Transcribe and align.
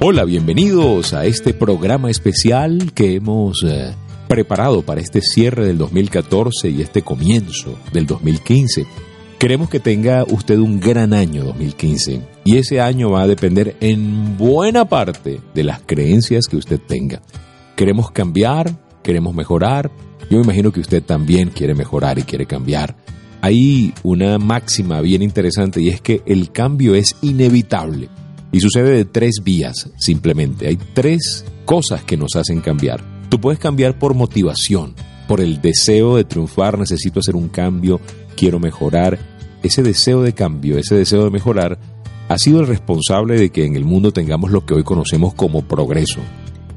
Hola, 0.00 0.24
bienvenidos 0.24 1.12
a 1.12 1.26
este 1.26 1.52
programa 1.52 2.08
especial 2.08 2.92
que 2.94 3.16
hemos 3.16 3.64
eh, 3.66 3.96
preparado 4.28 4.82
para 4.82 5.00
este 5.00 5.20
cierre 5.20 5.66
del 5.66 5.76
2014 5.76 6.70
y 6.70 6.82
este 6.82 7.02
comienzo 7.02 7.76
del 7.92 8.06
2015. 8.06 8.86
Queremos 9.40 9.68
que 9.68 9.80
tenga 9.80 10.22
usted 10.22 10.56
un 10.58 10.78
gran 10.78 11.12
año 11.12 11.42
2015 11.42 12.22
y 12.44 12.58
ese 12.58 12.80
año 12.80 13.10
va 13.10 13.22
a 13.22 13.26
depender 13.26 13.76
en 13.80 14.38
buena 14.38 14.84
parte 14.84 15.40
de 15.52 15.64
las 15.64 15.80
creencias 15.80 16.46
que 16.46 16.56
usted 16.56 16.78
tenga. 16.78 17.20
Queremos 17.74 18.12
cambiar, 18.12 18.70
queremos 19.02 19.34
mejorar. 19.34 19.90
Yo 20.30 20.38
me 20.38 20.44
imagino 20.44 20.70
que 20.70 20.78
usted 20.78 21.02
también 21.02 21.50
quiere 21.50 21.74
mejorar 21.74 22.20
y 22.20 22.22
quiere 22.22 22.46
cambiar. 22.46 22.94
Hay 23.40 23.92
una 24.04 24.38
máxima 24.38 25.00
bien 25.00 25.22
interesante 25.22 25.80
y 25.80 25.88
es 25.88 26.00
que 26.00 26.22
el 26.24 26.52
cambio 26.52 26.94
es 26.94 27.16
inevitable. 27.20 28.08
Y 28.50 28.60
sucede 28.60 28.90
de 28.90 29.04
tres 29.04 29.36
vías, 29.44 29.90
simplemente. 29.98 30.68
Hay 30.68 30.78
tres 30.94 31.44
cosas 31.64 32.02
que 32.02 32.16
nos 32.16 32.34
hacen 32.36 32.60
cambiar. 32.60 33.04
Tú 33.28 33.40
puedes 33.40 33.60
cambiar 33.60 33.98
por 33.98 34.14
motivación, 34.14 34.94
por 35.26 35.40
el 35.40 35.60
deseo 35.60 36.16
de 36.16 36.24
triunfar, 36.24 36.78
necesito 36.78 37.20
hacer 37.20 37.36
un 37.36 37.48
cambio, 37.48 38.00
quiero 38.36 38.58
mejorar. 38.58 39.18
Ese 39.62 39.82
deseo 39.82 40.22
de 40.22 40.32
cambio, 40.32 40.78
ese 40.78 40.94
deseo 40.94 41.24
de 41.24 41.30
mejorar, 41.30 41.78
ha 42.28 42.38
sido 42.38 42.60
el 42.60 42.66
responsable 42.66 43.38
de 43.38 43.50
que 43.50 43.66
en 43.66 43.76
el 43.76 43.84
mundo 43.84 44.12
tengamos 44.12 44.50
lo 44.50 44.64
que 44.64 44.74
hoy 44.74 44.82
conocemos 44.82 45.34
como 45.34 45.62
progreso. 45.62 46.20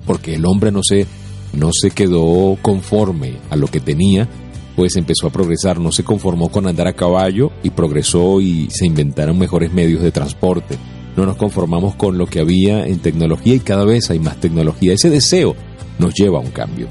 Porque 0.06 0.36
el 0.36 0.46
hombre 0.46 0.72
no 0.72 0.82
se, 0.84 1.08
no 1.54 1.70
se 1.72 1.92
quedó 1.92 2.58
conforme 2.62 3.38
a 3.50 3.56
lo 3.56 3.68
que 3.68 3.80
tenía, 3.80 4.28
pues 4.76 4.98
empezó 4.98 5.28
a 5.28 5.32
progresar, 5.32 5.80
no 5.80 5.94
se 5.94 6.04
conformó 6.04 6.50
con 6.50 6.68
andar 6.68 6.88
a 6.88 6.94
caballo 6.94 7.52
y 7.64 7.70
progresó 7.70 8.42
y 8.42 8.70
se 8.72 8.86
inventaron 8.86 9.38
mejores 9.38 9.72
medios 9.72 10.02
de 10.02 10.12
transporte 10.12 10.78
no 11.16 11.26
nos 11.26 11.36
conformamos 11.36 11.96
con 11.96 12.18
lo 12.18 12.26
que 12.26 12.40
había 12.40 12.86
en 12.86 13.00
tecnología 13.00 13.56
y 13.56 13.60
cada 13.60 13.86
vez 13.86 14.10
hay 14.10 14.20
más 14.20 14.40
tecnología. 14.40 14.94
Ese 14.94 15.10
deseo 15.10 15.56
nos 16.00 16.14
lleva 16.14 16.40
a 16.40 16.42
un 16.42 16.52
cambio. 16.52 16.88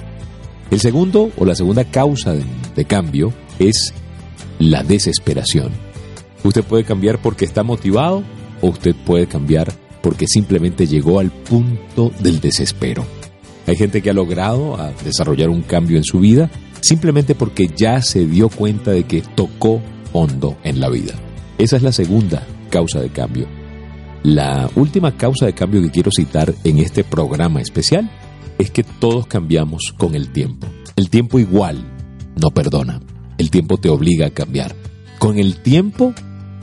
El 0.70 0.80
segundo 0.80 1.30
o 1.36 1.44
la 1.44 1.54
segunda 1.54 1.84
causa 1.84 2.32
de, 2.34 2.84
cambio 2.84 3.32
es 3.58 3.92
la 4.58 4.82
desesperación. 4.82 5.70
Usted 6.44 6.62
puede 6.62 6.84
cambiar 6.84 7.20
porque 7.20 7.44
está 7.44 7.62
motivado 7.62 8.22
o 8.62 8.68
usted 8.68 8.94
puede 9.04 9.26
cambiar 9.26 9.72
porque 10.00 10.26
simplemente 10.26 10.86
llegó 10.86 11.18
al 11.18 11.30
punto 11.30 12.12
del 12.20 12.40
desespero. 12.40 13.04
Hay 13.66 13.76
gente 13.76 14.00
que 14.00 14.10
ha 14.10 14.14
logrado 14.14 14.78
desarrollar 15.04 15.50
un 15.50 15.62
cambio 15.62 15.98
en 15.98 16.04
su 16.04 16.20
vida 16.20 16.50
simplemente 16.80 17.34
porque 17.34 17.68
ya 17.76 18.00
se 18.00 18.26
dio 18.26 18.48
cuenta 18.48 18.92
de 18.92 19.04
que 19.04 19.22
tocó 19.22 19.82
hondo 20.12 20.56
en 20.62 20.80
la 20.80 20.88
vida. 20.88 21.14
Esa 21.58 21.76
es 21.76 21.82
la 21.82 21.92
segunda 21.92 22.46
causa 22.70 23.00
de 23.00 23.10
cambio. 23.10 23.59
La 24.22 24.70
última 24.76 25.16
causa 25.16 25.46
de 25.46 25.54
cambio 25.54 25.80
que 25.80 25.90
quiero 25.90 26.10
citar 26.14 26.54
en 26.64 26.78
este 26.78 27.04
programa 27.04 27.62
especial 27.62 28.10
es 28.58 28.70
que 28.70 28.84
todos 28.84 29.26
cambiamos 29.26 29.94
con 29.96 30.14
el 30.14 30.30
tiempo. 30.30 30.66
El 30.96 31.08
tiempo 31.08 31.38
igual 31.38 31.82
no 32.36 32.50
perdona. 32.50 33.00
El 33.38 33.50
tiempo 33.50 33.78
te 33.78 33.88
obliga 33.88 34.26
a 34.26 34.30
cambiar. 34.30 34.76
Con 35.18 35.38
el 35.38 35.62
tiempo 35.62 36.12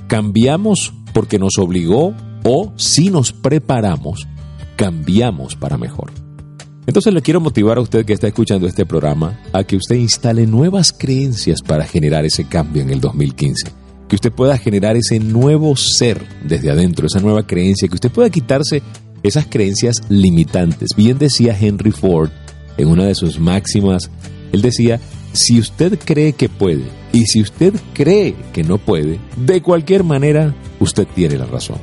cambiamos 0.07 0.93
porque 1.13 1.39
nos 1.39 1.57
obligó 1.57 2.13
o 2.43 2.73
si 2.75 3.09
nos 3.09 3.33
preparamos, 3.33 4.27
cambiamos 4.75 5.55
para 5.55 5.77
mejor. 5.77 6.11
Entonces 6.85 7.11
le 7.11 7.23
quiero 7.23 7.41
motivar 7.41 7.79
a 7.79 7.81
usted 7.81 8.05
que 8.05 8.13
está 8.13 8.27
escuchando 8.27 8.67
este 8.67 8.85
programa 8.85 9.39
a 9.51 9.63
que 9.63 9.77
usted 9.77 9.95
instale 9.95 10.45
nuevas 10.45 10.93
creencias 10.93 11.63
para 11.63 11.85
generar 11.85 12.23
ese 12.23 12.45
cambio 12.45 12.83
en 12.83 12.91
el 12.91 13.01
2015 13.01 13.86
que 14.07 14.15
usted 14.15 14.31
pueda 14.31 14.57
generar 14.57 14.95
ese 14.95 15.19
nuevo 15.19 15.75
ser 15.75 16.25
desde 16.43 16.69
adentro, 16.69 17.07
esa 17.07 17.19
nueva 17.19 17.45
creencia, 17.45 17.87
que 17.87 17.95
usted 17.95 18.11
pueda 18.11 18.29
quitarse 18.29 18.81
esas 19.23 19.45
creencias 19.47 20.03
limitantes. 20.09 20.89
Bien 20.95 21.17
decía 21.17 21.57
Henry 21.59 21.91
Ford 21.91 22.29
en 22.77 22.87
una 22.87 23.05
de 23.05 23.15
sus 23.15 23.39
máximas, 23.39 24.09
él 24.51 24.61
decía, 24.61 24.99
si 25.33 25.59
usted 25.59 25.99
cree 26.03 26.33
que 26.33 26.49
puede 26.49 26.83
y 27.11 27.25
si 27.25 27.41
usted 27.41 27.73
cree 27.93 28.35
que 28.53 28.63
no 28.63 28.77
puede, 28.77 29.19
de 29.35 29.61
cualquier 29.61 30.03
manera 30.03 30.55
usted 30.79 31.07
tiene 31.13 31.37
la 31.37 31.45
razón. 31.45 31.77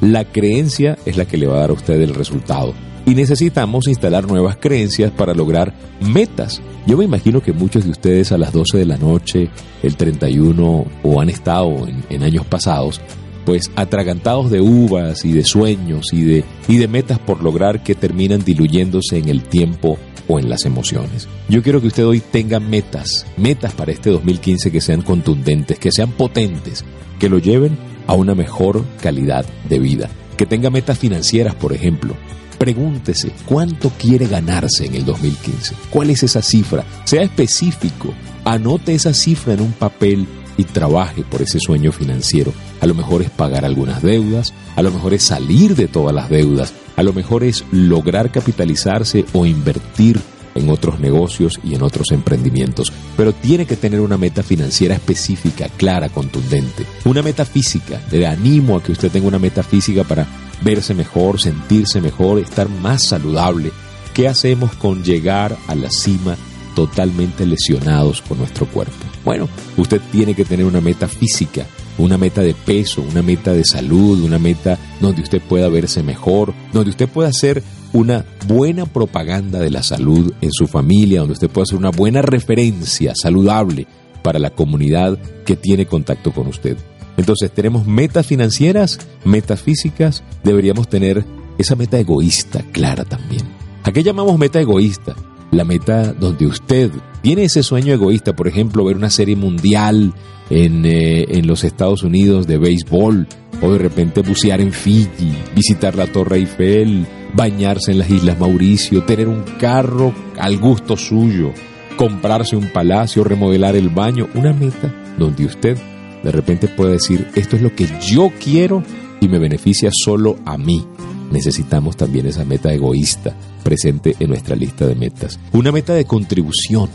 La 0.00 0.24
creencia 0.24 0.98
es 1.06 1.16
la 1.16 1.26
que 1.26 1.36
le 1.36 1.46
va 1.46 1.56
a 1.56 1.60
dar 1.60 1.70
a 1.70 1.74
usted 1.74 2.00
el 2.00 2.14
resultado 2.14 2.74
y 3.06 3.14
necesitamos 3.14 3.86
instalar 3.86 4.26
nuevas 4.26 4.56
creencias 4.56 5.12
para 5.12 5.32
lograr 5.32 5.72
metas. 6.00 6.60
Yo 6.86 6.98
me 6.98 7.04
imagino 7.04 7.40
que 7.40 7.52
muchos 7.52 7.84
de 7.84 7.90
ustedes 7.90 8.32
a 8.32 8.38
las 8.38 8.52
12 8.52 8.78
de 8.78 8.84
la 8.84 8.98
noche, 8.98 9.48
el 9.82 9.96
31 9.96 10.84
o 11.04 11.20
han 11.20 11.30
estado 11.30 11.86
en, 12.10 12.22
años 12.24 12.44
pasados, 12.44 13.00
pues 13.44 13.70
atragantados 13.76 14.50
de 14.50 14.60
uvas 14.60 15.24
y 15.24 15.32
de 15.32 15.44
sueños 15.44 16.12
y 16.12 16.22
de, 16.22 16.44
y 16.66 16.78
de 16.78 16.88
metas 16.88 17.20
por 17.20 17.44
lograr 17.44 17.84
que 17.84 17.94
terminan 17.94 18.44
diluyéndose 18.44 19.18
en 19.18 19.28
el 19.28 19.44
tiempo 19.44 19.98
o 20.26 20.40
en 20.40 20.50
las 20.50 20.64
emociones. 20.64 21.28
Yo 21.48 21.62
quiero 21.62 21.80
que 21.80 21.86
usted 21.86 22.04
hoy 22.04 22.20
tenga 22.20 22.58
metas, 22.58 23.24
metas 23.36 23.72
para 23.72 23.92
este 23.92 24.10
2015 24.10 24.72
que 24.72 24.80
sean 24.80 25.02
contundentes, 25.02 25.78
que 25.78 25.92
sean 25.92 26.10
potentes, 26.10 26.84
que 27.20 27.28
lo 27.28 27.38
lleven 27.38 27.78
a 28.08 28.14
una 28.14 28.34
mejor 28.34 28.84
calidad 29.00 29.46
de 29.68 29.78
vida. 29.78 30.10
Que 30.36 30.44
tenga 30.44 30.70
metas 30.70 30.98
financieras, 30.98 31.54
por 31.54 31.72
ejemplo, 31.72 32.14
Pregúntese 32.58 33.32
cuánto 33.44 33.90
quiere 33.90 34.26
ganarse 34.26 34.86
en 34.86 34.94
el 34.94 35.04
2015. 35.04 35.74
¿Cuál 35.90 36.10
es 36.10 36.22
esa 36.22 36.42
cifra? 36.42 36.84
Sea 37.04 37.22
específico. 37.22 38.14
Anote 38.44 38.94
esa 38.94 39.12
cifra 39.12 39.54
en 39.54 39.60
un 39.60 39.72
papel 39.72 40.26
y 40.56 40.64
trabaje 40.64 41.22
por 41.22 41.42
ese 41.42 41.60
sueño 41.60 41.92
financiero. 41.92 42.52
A 42.80 42.86
lo 42.86 42.94
mejor 42.94 43.22
es 43.22 43.30
pagar 43.30 43.64
algunas 43.64 44.02
deudas, 44.02 44.54
a 44.74 44.82
lo 44.82 44.90
mejor 44.90 45.14
es 45.14 45.22
salir 45.22 45.76
de 45.76 45.88
todas 45.88 46.14
las 46.14 46.30
deudas, 46.30 46.72
a 46.96 47.02
lo 47.02 47.12
mejor 47.12 47.44
es 47.44 47.64
lograr 47.72 48.30
capitalizarse 48.30 49.24
o 49.32 49.44
invertir 49.44 50.20
en 50.54 50.70
otros 50.70 50.98
negocios 50.98 51.60
y 51.62 51.74
en 51.74 51.82
otros 51.82 52.10
emprendimientos. 52.10 52.92
Pero 53.16 53.32
tiene 53.32 53.66
que 53.66 53.76
tener 53.76 54.00
una 54.00 54.16
meta 54.16 54.42
financiera 54.42 54.94
específica, 54.94 55.68
clara, 55.76 56.08
contundente. 56.08 56.84
Una 57.04 57.22
meta 57.22 57.44
física. 57.44 58.00
Le 58.10 58.26
animo 58.26 58.76
a 58.76 58.82
que 58.82 58.92
usted 58.92 59.10
tenga 59.10 59.28
una 59.28 59.38
meta 59.38 59.62
física 59.62 60.04
para 60.04 60.26
verse 60.62 60.94
mejor, 60.94 61.40
sentirse 61.40 62.00
mejor, 62.00 62.38
estar 62.38 62.68
más 62.68 63.04
saludable. 63.04 63.72
¿Qué 64.14 64.28
hacemos 64.28 64.74
con 64.74 65.04
llegar 65.04 65.56
a 65.68 65.74
la 65.74 65.90
cima 65.90 66.36
totalmente 66.74 67.46
lesionados 67.46 68.22
con 68.22 68.38
nuestro 68.38 68.66
cuerpo? 68.66 68.94
Bueno, 69.24 69.48
usted 69.76 70.00
tiene 70.12 70.34
que 70.34 70.44
tener 70.44 70.64
una 70.64 70.80
meta 70.80 71.08
física, 71.08 71.66
una 71.98 72.16
meta 72.16 72.42
de 72.42 72.54
peso, 72.54 73.02
una 73.02 73.22
meta 73.22 73.52
de 73.52 73.64
salud, 73.64 74.22
una 74.22 74.38
meta 74.38 74.78
donde 75.00 75.22
usted 75.22 75.40
pueda 75.40 75.68
verse 75.68 76.02
mejor, 76.02 76.54
donde 76.72 76.90
usted 76.90 77.08
pueda 77.08 77.28
hacer 77.28 77.62
una 77.92 78.24
buena 78.46 78.86
propaganda 78.86 79.58
de 79.58 79.70
la 79.70 79.82
salud 79.82 80.32
en 80.40 80.52
su 80.52 80.66
familia, 80.66 81.20
donde 81.20 81.34
usted 81.34 81.50
pueda 81.50 81.64
hacer 81.64 81.78
una 81.78 81.90
buena 81.90 82.22
referencia 82.22 83.12
saludable 83.14 83.86
para 84.22 84.38
la 84.38 84.50
comunidad 84.50 85.18
que 85.44 85.56
tiene 85.56 85.86
contacto 85.86 86.32
con 86.32 86.46
usted. 86.46 86.76
Entonces 87.16 87.50
tenemos 87.50 87.86
metas 87.86 88.26
financieras, 88.26 88.98
metas 89.24 89.62
físicas, 89.62 90.22
deberíamos 90.44 90.88
tener 90.88 91.24
esa 91.58 91.76
meta 91.76 91.98
egoísta 91.98 92.62
clara 92.72 93.04
también. 93.04 93.42
¿A 93.82 93.92
qué 93.92 94.02
llamamos 94.02 94.38
meta 94.38 94.60
egoísta? 94.60 95.14
La 95.52 95.64
meta 95.64 96.12
donde 96.12 96.46
usted 96.46 96.90
tiene 97.22 97.44
ese 97.44 97.62
sueño 97.62 97.94
egoísta, 97.94 98.34
por 98.34 98.48
ejemplo, 98.48 98.84
ver 98.84 98.96
una 98.96 99.10
serie 99.10 99.36
mundial 99.36 100.12
en, 100.50 100.84
eh, 100.84 101.24
en 101.28 101.46
los 101.46 101.64
Estados 101.64 102.02
Unidos 102.02 102.46
de 102.46 102.58
béisbol, 102.58 103.26
o 103.62 103.72
de 103.72 103.78
repente 103.78 104.20
bucear 104.20 104.60
en 104.60 104.72
Fiji, 104.72 105.32
visitar 105.54 105.96
la 105.96 106.06
Torre 106.06 106.38
Eiffel, 106.38 107.06
bañarse 107.34 107.92
en 107.92 107.98
las 107.98 108.10
Islas 108.10 108.38
Mauricio, 108.38 109.04
tener 109.04 109.28
un 109.28 109.42
carro 109.58 110.12
al 110.38 110.58
gusto 110.58 110.96
suyo, 110.96 111.52
comprarse 111.96 112.56
un 112.56 112.68
palacio, 112.70 113.24
remodelar 113.24 113.76
el 113.76 113.88
baño, 113.88 114.28
una 114.34 114.52
meta 114.52 114.92
donde 115.18 115.46
usted 115.46 115.78
de 116.26 116.32
repente 116.32 116.66
puede 116.66 116.94
decir, 116.94 117.28
esto 117.36 117.54
es 117.54 117.62
lo 117.62 117.72
que 117.76 117.88
yo 118.04 118.32
quiero 118.42 118.82
y 119.20 119.28
me 119.28 119.38
beneficia 119.38 119.90
solo 119.92 120.36
a 120.44 120.58
mí. 120.58 120.84
Necesitamos 121.30 121.96
también 121.96 122.26
esa 122.26 122.44
meta 122.44 122.72
egoísta 122.72 123.32
presente 123.62 124.16
en 124.18 124.30
nuestra 124.30 124.56
lista 124.56 124.88
de 124.88 124.96
metas. 124.96 125.38
Una 125.52 125.70
meta 125.70 125.94
de 125.94 126.04
contribución. 126.04 126.90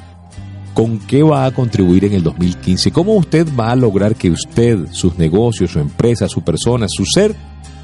¿Con 0.74 1.00
qué 1.00 1.24
va 1.24 1.46
a 1.46 1.52
contribuir 1.52 2.04
en 2.04 2.14
el 2.14 2.24
2015? 2.24 2.92
¿Cómo 2.92 3.14
usted 3.14 3.48
va 3.58 3.72
a 3.72 3.76
lograr 3.78 4.16
que 4.16 4.30
usted, 4.30 4.88
sus 4.92 5.18
negocios, 5.18 5.72
su 5.72 5.80
empresa, 5.80 6.28
su 6.28 6.42
persona, 6.42 6.88
su 6.90 7.06
ser, 7.06 7.34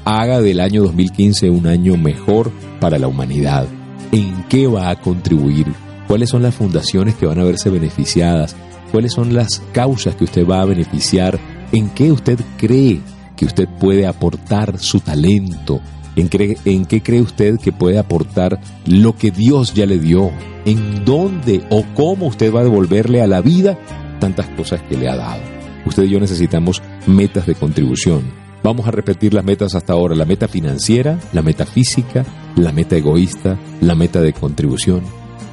haga 0.04 0.42
del 0.42 0.60
año 0.60 0.82
2015 0.82 1.48
un 1.48 1.66
año 1.66 1.96
mejor 1.96 2.52
para 2.78 2.98
la 2.98 3.08
humanidad? 3.08 3.66
¿En 4.12 4.44
qué 4.50 4.66
va 4.66 4.90
a 4.90 5.00
contribuir? 5.00 5.66
¿Cuáles 6.06 6.28
son 6.28 6.42
las 6.42 6.54
fundaciones 6.54 7.14
que 7.14 7.24
van 7.24 7.38
a 7.38 7.44
verse 7.44 7.70
beneficiadas? 7.70 8.54
Cuáles 8.88 9.12
son 9.12 9.34
las 9.34 9.62
causas 9.72 10.14
que 10.16 10.24
usted 10.24 10.46
va 10.46 10.60
a 10.60 10.66
beneficiar, 10.66 11.38
en 11.72 11.90
qué 11.90 12.12
usted 12.12 12.38
cree 12.56 13.00
que 13.36 13.44
usted 13.44 13.68
puede 13.78 14.06
aportar 14.06 14.78
su 14.78 15.00
talento, 15.00 15.80
en, 16.16 16.28
en 16.64 16.86
qué 16.86 17.02
cree 17.02 17.22
usted 17.22 17.58
que 17.58 17.72
puede 17.72 17.98
aportar 17.98 18.60
lo 18.86 19.16
que 19.16 19.30
Dios 19.30 19.74
ya 19.74 19.86
le 19.86 19.98
dio, 19.98 20.30
en 20.64 21.04
dónde 21.04 21.64
o 21.70 21.84
cómo 21.94 22.26
usted 22.26 22.52
va 22.52 22.60
a 22.60 22.64
devolverle 22.64 23.22
a 23.22 23.26
la 23.26 23.40
vida 23.40 23.78
tantas 24.18 24.48
cosas 24.48 24.82
que 24.82 24.96
le 24.96 25.08
ha 25.08 25.16
dado. 25.16 25.42
Usted 25.86 26.04
y 26.04 26.10
yo 26.10 26.20
necesitamos 26.20 26.82
metas 27.06 27.46
de 27.46 27.54
contribución. 27.54 28.22
Vamos 28.62 28.86
a 28.88 28.90
repetir 28.90 29.32
las 29.34 29.44
metas 29.44 29.74
hasta 29.74 29.92
ahora, 29.92 30.14
la 30.14 30.24
meta 30.24 30.48
financiera, 30.48 31.18
la 31.32 31.42
meta 31.42 31.64
física, 31.64 32.24
la 32.56 32.72
meta 32.72 32.96
egoísta, 32.96 33.56
la 33.80 33.94
meta 33.94 34.20
de 34.20 34.32
contribución. 34.32 35.02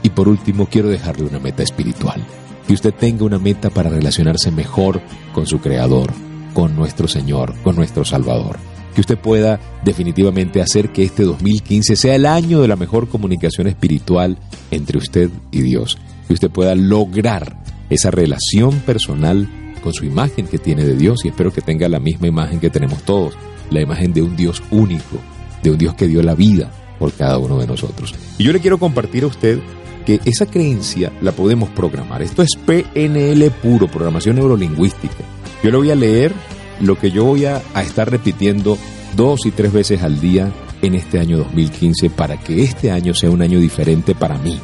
Y 0.01 0.09
por 0.09 0.27
último, 0.27 0.65
quiero 0.65 0.89
dejarle 0.89 1.25
una 1.25 1.39
meta 1.39 1.63
espiritual. 1.63 2.21
Que 2.67 2.73
usted 2.73 2.93
tenga 2.93 3.25
una 3.25 3.39
meta 3.39 3.69
para 3.69 3.89
relacionarse 3.89 4.51
mejor 4.51 5.01
con 5.33 5.45
su 5.45 5.59
Creador, 5.59 6.11
con 6.53 6.75
nuestro 6.75 7.07
Señor, 7.07 7.53
con 7.63 7.75
nuestro 7.75 8.05
Salvador. 8.05 8.57
Que 8.93 9.01
usted 9.01 9.17
pueda 9.17 9.59
definitivamente 9.83 10.61
hacer 10.61 10.91
que 10.91 11.03
este 11.03 11.23
2015 11.23 11.95
sea 11.95 12.15
el 12.15 12.25
año 12.25 12.61
de 12.61 12.67
la 12.67 12.75
mejor 12.75 13.09
comunicación 13.09 13.67
espiritual 13.67 14.37
entre 14.71 14.97
usted 14.97 15.29
y 15.51 15.61
Dios. 15.61 15.97
Que 16.27 16.33
usted 16.33 16.49
pueda 16.49 16.75
lograr 16.75 17.61
esa 17.89 18.09
relación 18.09 18.79
personal 18.79 19.47
con 19.83 19.93
su 19.93 20.05
imagen 20.05 20.47
que 20.47 20.57
tiene 20.57 20.83
de 20.83 20.95
Dios 20.95 21.23
y 21.23 21.27
espero 21.27 21.53
que 21.53 21.61
tenga 21.61 21.87
la 21.87 21.99
misma 21.99 22.27
imagen 22.27 22.59
que 22.59 22.71
tenemos 22.71 23.03
todos, 23.03 23.35
la 23.69 23.81
imagen 23.81 24.13
de 24.13 24.23
un 24.23 24.35
Dios 24.35 24.63
único, 24.71 25.19
de 25.61 25.71
un 25.71 25.77
Dios 25.77 25.93
que 25.93 26.07
dio 26.07 26.23
la 26.23 26.33
vida 26.33 26.71
por 26.97 27.13
cada 27.13 27.37
uno 27.37 27.59
de 27.59 27.67
nosotros. 27.67 28.15
Y 28.37 28.43
yo 28.45 28.53
le 28.53 28.61
quiero 28.61 28.79
compartir 28.79 29.23
a 29.23 29.27
usted 29.27 29.59
que 30.05 30.21
esa 30.25 30.45
creencia 30.45 31.11
la 31.21 31.31
podemos 31.31 31.69
programar. 31.69 32.21
Esto 32.21 32.41
es 32.41 32.49
PNL 32.65 33.51
puro, 33.51 33.87
programación 33.87 34.35
neurolingüística. 34.35 35.23
Yo 35.63 35.71
le 35.71 35.77
voy 35.77 35.91
a 35.91 35.95
leer 35.95 36.33
lo 36.79 36.97
que 36.97 37.11
yo 37.11 37.25
voy 37.25 37.45
a, 37.45 37.61
a 37.73 37.81
estar 37.81 38.09
repitiendo 38.09 38.77
dos 39.15 39.45
y 39.45 39.51
tres 39.51 39.73
veces 39.73 40.03
al 40.03 40.19
día 40.19 40.51
en 40.81 40.95
este 40.95 41.19
año 41.19 41.37
2015 41.37 42.09
para 42.09 42.37
que 42.37 42.63
este 42.63 42.91
año 42.91 43.13
sea 43.13 43.31
un 43.31 43.41
año 43.41 43.59
diferente 43.59 44.13
para 44.13 44.37
mí. 44.37 44.59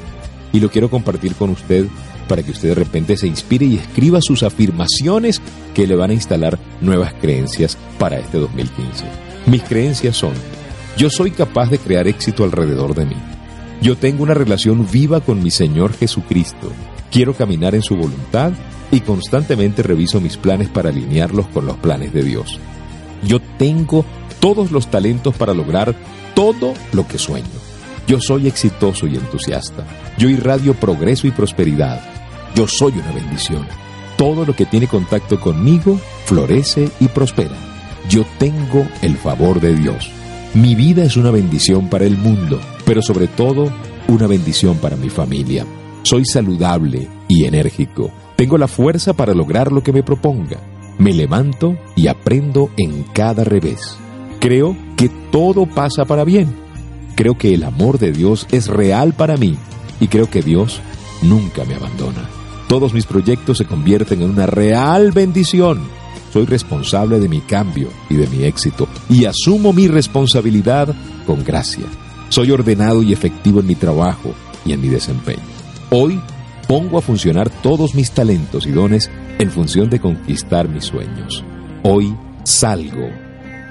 Y 0.53 0.59
lo 0.59 0.69
quiero 0.69 0.89
compartir 0.89 1.35
con 1.35 1.49
usted 1.49 1.88
para 2.27 2.43
que 2.43 2.51
usted 2.51 2.69
de 2.69 2.75
repente 2.75 3.17
se 3.17 3.27
inspire 3.27 3.65
y 3.65 3.75
escriba 3.75 4.19
sus 4.21 4.43
afirmaciones 4.43 5.41
que 5.73 5.88
le 5.88 5.95
van 5.95 6.11
a 6.11 6.13
instalar 6.13 6.59
nuevas 6.81 7.13
creencias 7.19 7.77
para 7.97 8.19
este 8.19 8.38
2015. 8.38 9.05
Mis 9.47 9.63
creencias 9.63 10.15
son, 10.15 10.33
yo 10.97 11.09
soy 11.09 11.31
capaz 11.31 11.69
de 11.69 11.79
crear 11.79 12.07
éxito 12.07 12.43
alrededor 12.43 12.93
de 12.95 13.05
mí. 13.05 13.15
Yo 13.81 13.98
tengo 13.98 14.22
una 14.22 14.36
relación 14.36 14.88
viva 14.92 15.22
con 15.22 15.42
mi 15.42 15.50
Señor 15.50 15.94
Jesucristo. 15.94 16.72
Quiero 17.10 17.33
caminar 17.33 17.74
en 17.74 17.81
su 17.81 17.95
voluntad 17.95 18.51
y 18.92 19.00
constantemente 19.00 19.81
reviso 19.81 20.22
mis 20.22 20.38
planes 20.38 20.69
para 20.69 20.89
alinearlos 20.89 21.48
con 21.48 21.66
los 21.66 21.78
planes 21.78 22.13
de 22.13 22.24
Dios. 22.24 22.60
Yo 23.24 23.39
tengo 23.57 24.06
todos 24.39 24.72
los 24.72 24.92
talentos 24.92 25.36
para 25.36 25.56
lograr 25.56 25.95
todo 26.36 26.75
lo 26.94 27.07
que 27.07 27.18
sueño. 27.18 27.48
Yo 28.07 28.19
soy 28.22 28.48
exitoso 28.48 29.07
y 29.07 29.16
entusiasta. 29.16 29.84
Yo 30.18 30.30
irradio 30.30 30.75
progreso 30.75 31.25
y 31.25 31.31
prosperidad. 31.31 32.01
Yo 32.54 32.68
soy 32.68 32.94
una 32.94 33.12
bendición. 33.12 33.66
Todo 34.16 34.45
lo 34.45 34.56
que 34.56 34.66
tiene 34.66 34.88
contacto 34.88 35.39
conmigo 35.39 36.00
florece 36.25 36.92
y 37.00 37.07
prospera. 37.07 37.56
Yo 38.10 38.25
tengo 38.38 38.86
el 39.01 39.18
favor 39.18 39.60
de 39.60 39.74
Dios. 39.74 40.12
Mi 40.54 40.75
vida 40.75 41.04
es 41.04 41.16
una 41.16 41.31
bendición 41.31 41.88
para 41.88 42.06
el 42.06 42.18
mundo, 42.18 42.60
pero 42.91 43.01
sobre 43.01 43.29
todo 43.29 43.71
una 44.09 44.27
bendición 44.27 44.75
para 44.75 44.97
mi 44.97 45.09
familia. 45.09 45.65
Soy 46.03 46.25
saludable 46.25 47.07
y 47.29 47.45
enérgico. 47.45 48.11
Tengo 48.35 48.57
la 48.57 48.67
fuerza 48.67 49.13
para 49.13 49.33
lograr 49.33 49.71
lo 49.71 49.81
que 49.81 49.93
me 49.93 50.03
proponga. 50.03 50.57
Me 50.97 51.13
levanto 51.13 51.77
y 51.95 52.07
aprendo 52.07 52.69
en 52.75 53.03
cada 53.13 53.45
revés. 53.45 53.95
Creo 54.41 54.75
que 54.97 55.07
todo 55.31 55.67
pasa 55.67 56.03
para 56.03 56.25
bien. 56.25 56.53
Creo 57.15 57.38
que 57.38 57.53
el 57.53 57.63
amor 57.63 57.97
de 57.97 58.11
Dios 58.11 58.45
es 58.51 58.67
real 58.67 59.13
para 59.13 59.38
mí 59.38 59.55
y 60.01 60.09
creo 60.09 60.29
que 60.29 60.41
Dios 60.41 60.81
nunca 61.21 61.63
me 61.63 61.75
abandona. 61.75 62.29
Todos 62.67 62.93
mis 62.93 63.05
proyectos 63.05 63.59
se 63.59 63.63
convierten 63.63 64.21
en 64.21 64.31
una 64.31 64.47
real 64.47 65.13
bendición. 65.13 65.79
Soy 66.33 66.45
responsable 66.45 67.21
de 67.21 67.29
mi 67.29 67.39
cambio 67.39 67.88
y 68.09 68.15
de 68.15 68.27
mi 68.27 68.43
éxito 68.43 68.89
y 69.09 69.23
asumo 69.23 69.71
mi 69.71 69.88
responsabilidad 69.88 70.93
con 71.25 71.41
gracia. 71.45 71.85
Soy 72.31 72.50
ordenado 72.50 73.04
y 73.04 73.12
efectivo 73.12 73.60
en 73.60 73.68
mi 73.68 73.75
trabajo 73.75 74.33
y 74.66 74.72
en 74.72 74.80
mi 74.80 74.88
desempeño. 74.88 75.44
Hoy 75.89 76.18
pongo 76.66 76.98
a 76.98 77.01
funcionar 77.01 77.50
todos 77.50 77.94
mis 77.94 78.12
talentos 78.12 78.66
y 78.66 78.72
dones 78.72 79.12
en 79.38 79.51
función 79.51 79.89
de 79.89 80.00
conquistar 80.00 80.69
mis 80.69 80.86
sueños. 80.86 81.44
Hoy 81.83 82.16
salgo, 82.45 83.10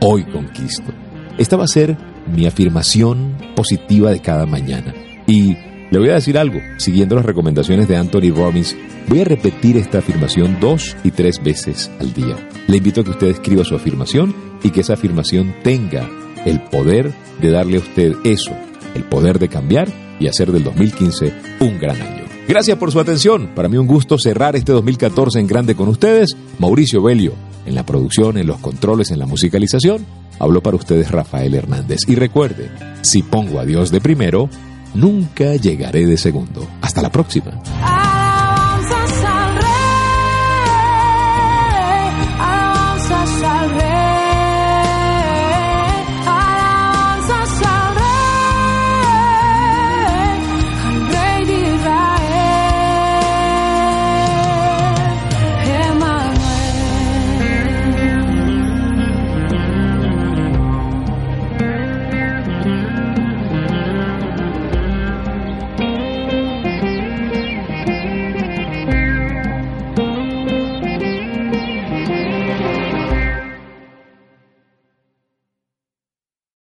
hoy 0.02 0.24
conquisto. 0.24 0.92
Esta 1.38 1.56
va 1.56 1.64
a 1.64 1.68
ser 1.68 1.96
mi 2.26 2.44
afirmación 2.44 3.34
positiva 3.56 4.10
de 4.10 4.20
cada 4.20 4.44
mañana. 4.44 4.92
Y 5.26 5.56
le 5.90 5.98
voy 5.98 6.10
a 6.10 6.16
decir 6.16 6.36
algo, 6.36 6.60
siguiendo 6.76 7.16
las 7.16 7.24
recomendaciones 7.24 7.88
de 7.88 7.96
Anthony 7.96 8.30
Robbins, 8.30 8.76
voy 9.08 9.22
a 9.22 9.24
repetir 9.24 9.78
esta 9.78 10.00
afirmación 10.00 10.58
dos 10.60 10.98
y 11.02 11.12
tres 11.12 11.42
veces 11.42 11.90
al 11.98 12.12
día. 12.12 12.36
Le 12.68 12.76
invito 12.76 13.00
a 13.00 13.04
que 13.04 13.10
usted 13.12 13.28
escriba 13.28 13.64
su 13.64 13.74
afirmación 13.74 14.34
y 14.62 14.68
que 14.68 14.82
esa 14.82 14.92
afirmación 14.92 15.54
tenga 15.62 16.06
el 16.44 16.60
poder 16.60 17.12
de 17.40 17.50
darle 17.50 17.76
a 17.76 17.80
usted 17.80 18.14
eso, 18.24 18.52
el 18.94 19.04
poder 19.04 19.38
de 19.38 19.48
cambiar 19.48 19.88
y 20.18 20.26
hacer 20.26 20.52
del 20.52 20.64
2015 20.64 21.32
un 21.60 21.78
gran 21.78 22.00
año. 22.00 22.24
Gracias 22.48 22.78
por 22.78 22.90
su 22.90 22.98
atención. 22.98 23.50
Para 23.54 23.68
mí 23.68 23.76
un 23.76 23.86
gusto 23.86 24.18
cerrar 24.18 24.56
este 24.56 24.72
2014 24.72 25.38
en 25.38 25.46
grande 25.46 25.74
con 25.74 25.88
ustedes. 25.88 26.36
Mauricio 26.58 27.02
Belio, 27.02 27.34
en 27.64 27.74
la 27.74 27.86
producción, 27.86 28.38
en 28.38 28.46
los 28.46 28.58
controles, 28.58 29.10
en 29.10 29.18
la 29.20 29.26
musicalización. 29.26 30.04
Habló 30.38 30.62
para 30.62 30.76
ustedes 30.76 31.10
Rafael 31.10 31.54
Hernández. 31.54 32.00
Y 32.08 32.16
recuerde, 32.16 32.70
si 33.02 33.22
pongo 33.22 33.60
a 33.60 33.64
Dios 33.64 33.90
de 33.90 34.00
primero, 34.00 34.48
nunca 34.94 35.54
llegaré 35.56 36.06
de 36.06 36.16
segundo. 36.16 36.66
Hasta 36.80 37.02
la 37.02 37.12
próxima. 37.12 37.62